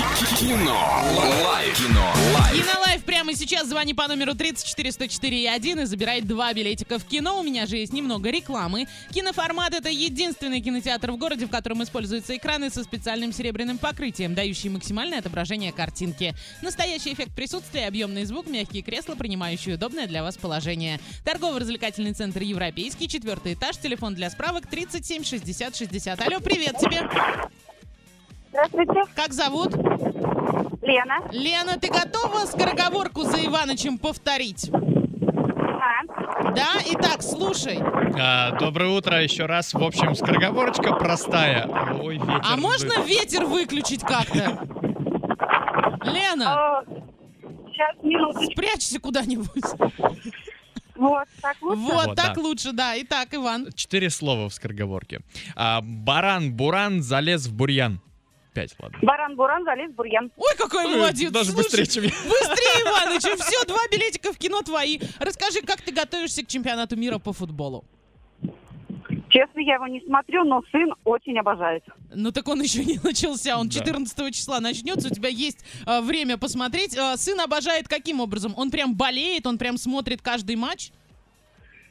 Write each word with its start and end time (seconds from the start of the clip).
Кино. 0.00 1.04
Лайф. 1.44 1.76
Кино. 1.76 2.12
Лайф. 2.34 2.54
Кинолайф 2.54 3.04
прямо 3.04 3.34
сейчас. 3.34 3.68
Звони 3.68 3.92
по 3.92 4.08
номеру 4.08 4.34
34 4.34 4.92
104 4.92 5.42
и 5.42 5.46
1 5.46 5.80
и 5.80 5.84
забирай 5.84 6.22
два 6.22 6.54
билетика 6.54 6.98
в 6.98 7.04
кино. 7.04 7.38
У 7.38 7.42
меня 7.42 7.66
же 7.66 7.76
есть 7.76 7.92
немного 7.92 8.30
рекламы. 8.30 8.86
Киноформат— 9.10 9.74
это 9.74 9.90
единственный 9.90 10.62
кинотеатр 10.62 11.10
в 11.10 11.18
городе, 11.18 11.44
в 11.44 11.50
котором 11.50 11.82
используются 11.82 12.34
экраны 12.34 12.70
со 12.70 12.82
специальным 12.82 13.30
серебряным 13.32 13.76
покрытием, 13.76 14.34
дающие 14.34 14.72
максимальное 14.72 15.18
отображение 15.18 15.70
картинки. 15.70 16.34
Настоящий 16.62 17.12
эффект 17.12 17.34
присутствия, 17.34 17.86
объемный 17.86 18.24
звук, 18.24 18.46
мягкие 18.46 18.82
кресла, 18.82 19.16
принимающие 19.16 19.74
удобное 19.74 20.06
для 20.06 20.22
вас 20.22 20.38
положение. 20.38 20.98
Торгово-развлекательный 21.26 22.14
центр 22.14 22.40
«Европейский», 22.40 23.06
четвертый 23.06 23.52
этаж, 23.52 23.76
телефон 23.76 24.14
для 24.14 24.30
справок 24.30 24.66
37 24.66 25.24
60 25.24 25.76
60. 25.76 26.20
Алло, 26.26 26.40
привет 26.40 26.78
тебе! 26.78 27.06
Здравствуйте, 28.50 29.04
Как 29.14 29.32
зовут? 29.32 29.74
Лена. 30.90 31.18
Лена, 31.30 31.78
ты 31.78 31.88
готова 31.88 32.46
скороговорку 32.46 33.22
за 33.22 33.44
Иванычем 33.46 33.96
повторить? 33.96 34.70
А, 34.72 36.50
Да? 36.52 36.68
Итак, 36.92 37.22
слушай. 37.22 37.78
А, 38.20 38.50
доброе 38.58 38.90
утро 38.90 39.22
еще 39.22 39.46
раз. 39.46 39.72
В 39.72 39.82
общем, 39.82 40.16
скороговорочка 40.16 40.94
простая. 40.94 41.66
Ой, 42.02 42.16
ветер. 42.18 42.40
А 42.44 42.56
вы- 42.56 42.60
можно 42.62 43.02
ветер 43.04 43.44
выключить 43.44 44.00
как-то? 44.02 44.58
Лена, 46.04 46.82
сейчас, 47.68 47.96
минуточку. 48.02 48.50
спрячься 48.52 48.98
куда-нибудь. 48.98 49.48
Вот, 50.96 51.24
так 51.40 51.56
лучше? 51.62 51.80
Вот, 51.80 52.06
Вот, 52.08 52.16
так 52.16 52.34
да. 52.34 52.42
лучше, 52.42 52.72
да. 52.72 52.92
Итак, 53.00 53.28
Иван. 53.32 53.68
Четыре 53.74 54.10
слова 54.10 54.48
в 54.48 54.54
скороговорке. 54.54 55.20
А, 55.56 55.80
баран-буран 55.82 57.00
залез 57.02 57.46
в 57.46 57.54
бурьян. 57.54 58.00
Пять, 58.52 58.74
ладно. 58.80 58.98
Баран-буран 59.02 59.64
залез 59.64 59.92
в 59.92 59.94
бурьян. 59.94 60.30
Ой, 60.36 60.56
какой 60.58 60.86
молодец. 60.88 61.30
Даже 61.30 61.52
Слушай, 61.52 61.64
быстрее, 61.64 61.86
чем 61.86 62.02
я. 62.04 62.10
Быстрее, 62.10 62.82
Иваныч. 62.82 63.22
Все, 63.22 63.64
два 63.66 63.78
билетика 63.90 64.32
в 64.32 64.38
кино 64.38 64.60
твои. 64.62 64.98
Расскажи, 65.20 65.60
как 65.62 65.80
ты 65.82 65.92
готовишься 65.92 66.42
к 66.44 66.48
чемпионату 66.48 66.96
мира 66.96 67.18
по 67.18 67.32
футболу? 67.32 67.84
Честно, 69.28 69.60
я 69.60 69.74
его 69.74 69.86
не 69.86 70.00
смотрю, 70.00 70.42
но 70.44 70.60
сын 70.72 70.92
очень 71.04 71.38
обожает. 71.38 71.84
Ну 72.12 72.32
так 72.32 72.48
он 72.48 72.60
еще 72.60 72.84
не 72.84 72.98
начался, 73.04 73.56
он 73.56 73.68
Да. 73.68 73.78
14 73.78 74.34
числа 74.34 74.58
начнется, 74.58 75.06
у 75.06 75.14
тебя 75.14 75.28
есть 75.28 75.64
а, 75.86 76.00
время 76.00 76.36
посмотреть. 76.36 76.96
А, 76.98 77.16
сын 77.16 77.38
обожает 77.40 77.86
каким 77.86 78.18
образом? 78.20 78.52
Он 78.56 78.72
прям 78.72 78.96
болеет, 78.96 79.46
он 79.46 79.56
прям 79.58 79.78
смотрит 79.78 80.20
каждый 80.20 80.56
матч? 80.56 80.90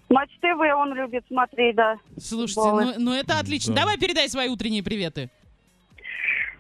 Матч 0.10 0.32
ТВ 0.42 0.60
он 0.76 0.94
любит 0.94 1.23
смотреть, 1.30 1.76
да. 1.78 1.96
Слушайте, 2.20 2.60
Футболы. 2.62 2.86
ну, 2.86 2.94
ну 2.98 3.14
это 3.14 3.40
отлично. 3.40 3.73
Да. 3.73 3.82
Давай 3.82 3.98
передай 3.98 4.28
свои 4.28 4.50
утренние 4.50 4.84
приветы. 4.84 5.30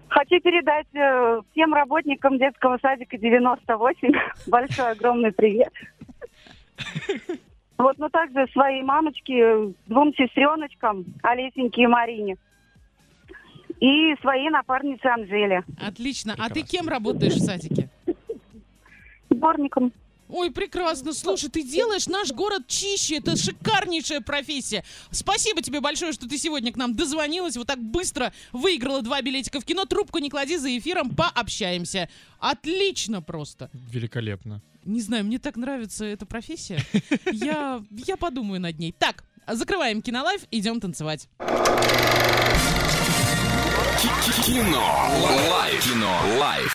Хочу 0.09 0.39
передать 0.41 0.87
э, 0.93 1.41
всем 1.51 1.73
работникам 1.73 2.37
детского 2.37 2.77
садика 2.81 3.17
98 3.17 4.11
большой 4.47 4.91
огромный 4.91 5.31
привет. 5.31 5.71
Вот, 7.77 7.97
но 7.97 8.09
также 8.09 8.47
своей 8.51 8.81
мамочке, 8.81 9.73
двум 9.87 10.13
сестреночкам, 10.15 11.05
Олесеньке 11.23 11.83
и 11.83 11.87
Марине. 11.87 12.37
И 13.79 14.15
своей 14.19 14.49
напарнице 14.49 15.05
Анжеле. 15.05 15.63
Отлично. 15.79 16.35
А 16.37 16.49
ты 16.49 16.63
кем 16.63 16.89
работаешь 16.89 17.35
в 17.35 17.39
садике? 17.39 17.87
Дворником. 19.29 19.93
Ой, 20.29 20.51
прекрасно. 20.51 21.13
Слушай, 21.13 21.49
ты 21.49 21.63
делаешь 21.63 22.07
наш 22.07 22.31
город 22.31 22.67
чище. 22.67 23.17
Это 23.17 23.35
шикарнейшая 23.35 24.21
профессия. 24.21 24.83
Спасибо 25.09 25.61
тебе 25.61 25.81
большое, 25.81 26.13
что 26.13 26.29
ты 26.29 26.37
сегодня 26.37 26.71
к 26.71 26.77
нам 26.77 26.95
дозвонилась. 26.95 27.57
Вот 27.57 27.67
так 27.67 27.79
быстро 27.79 28.31
выиграла 28.51 29.01
два 29.01 29.21
билетика 29.21 29.59
в 29.59 29.65
кино. 29.65 29.85
Трубку 29.85 30.19
не 30.19 30.29
клади 30.29 30.57
за 30.57 30.77
эфиром, 30.77 31.15
пообщаемся. 31.15 32.09
Отлично 32.39 33.21
просто. 33.23 33.71
Великолепно. 33.73 34.61
Не 34.85 35.01
знаю, 35.01 35.25
мне 35.25 35.39
так 35.39 35.57
нравится 35.57 36.05
эта 36.05 36.25
профессия. 36.25 36.79
Я, 37.31 37.83
я 37.91 38.15
подумаю 38.15 38.61
над 38.61 38.79
ней. 38.79 38.93
Так, 38.97 39.23
закрываем 39.47 40.01
кинолайф, 40.01 40.43
идем 40.51 40.79
танцевать. 40.79 41.27
Кино. 44.45 45.09
Лайф. 45.51 45.83
Кино. 45.83 46.19
Лайф. 46.39 46.67